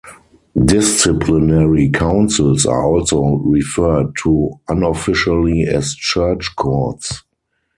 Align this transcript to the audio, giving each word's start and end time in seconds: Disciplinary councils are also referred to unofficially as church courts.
Disciplinary 0.65 1.91
councils 1.91 2.65
are 2.65 2.83
also 2.87 3.35
referred 3.35 4.15
to 4.23 4.49
unofficially 4.67 5.61
as 5.65 5.93
church 5.93 6.55
courts. 6.55 7.21